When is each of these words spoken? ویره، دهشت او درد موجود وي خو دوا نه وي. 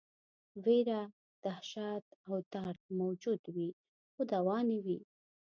ویره، 0.63 1.01
دهشت 1.43 2.05
او 2.27 2.33
درد 2.53 2.79
موجود 2.99 3.41
وي 3.55 3.69
خو 4.13 4.21
دوا 4.33 4.57
نه 4.69 4.77
وي. 4.85 4.99